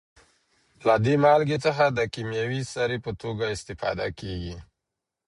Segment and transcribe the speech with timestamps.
[0.87, 4.55] له دې مالګې څخه د کیمیاوي سرې په توګه استفاده کیږي.